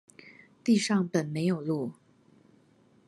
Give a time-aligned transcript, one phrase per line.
[0.63, 1.93] 地上本沒有路